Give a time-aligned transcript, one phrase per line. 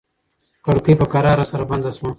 [0.65, 2.09] کړکۍ په کراره سره بنده شوه.